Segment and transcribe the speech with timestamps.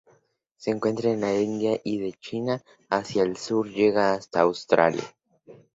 [0.57, 5.03] Se encuentra en la India y de China, hacia el sur llega hasta Australia.